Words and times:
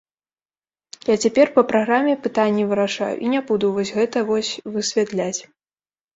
Я 1.09 1.15
цяпер 1.27 1.47
па 1.57 1.63
праграме 1.71 2.15
пытанні 2.23 2.63
вырашаю 2.73 3.11
і 3.27 3.31
не 3.35 3.43
буду 3.51 3.71
вось 3.77 3.93
гэта 4.01 4.27
вось 4.33 4.51
высвятляць. 4.73 5.41